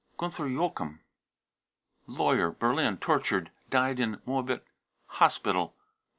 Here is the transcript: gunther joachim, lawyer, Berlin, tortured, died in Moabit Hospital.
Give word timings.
gunther 0.17 0.47
joachim, 0.49 1.01
lawyer, 2.07 2.49
Berlin, 2.49 2.97
tortured, 2.97 3.51
died 3.69 3.99
in 3.99 4.17
Moabit 4.25 4.63
Hospital. 5.05 5.75